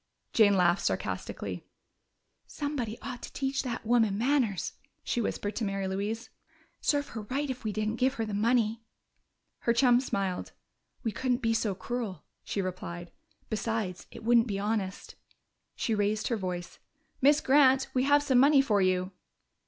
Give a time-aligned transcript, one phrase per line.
[0.33, 1.63] Jane laughed sarcastically.
[2.47, 6.31] "Somebody ought to teach that woman manners," she whispered to Mary Louise.
[6.81, 8.81] "Serve her right if we didn't give her the money!"
[9.59, 10.53] Her chum smiled.
[11.03, 13.11] "We couldn't be so cruel," she replied.
[13.51, 15.13] "Besides, it wouldn't be honest."
[15.75, 16.79] She raised her voice.
[17.21, 19.11] "Miss Grant, we have some money for you."